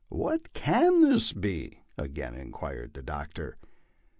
[0.23, 3.59] "What can this be?" again inquired the doctor.